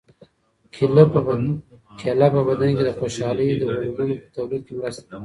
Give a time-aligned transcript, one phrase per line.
[1.99, 5.19] کیله په بدن کې د خوشالۍ د هورمونونو په تولید کې مرسته کوي.